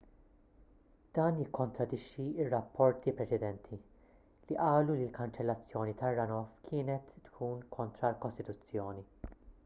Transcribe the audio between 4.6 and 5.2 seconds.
qalu li